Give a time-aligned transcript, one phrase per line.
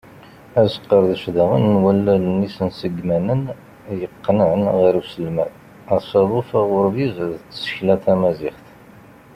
[0.61, 3.41] Asqerdec daɣen n wallalen isensegmanen,
[4.01, 5.51] yeqqnen ɣer uselmed,
[5.95, 8.65] asaḍuf aɣurbiz d tsekla tamaziɣt.